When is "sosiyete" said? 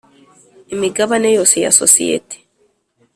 1.79-2.35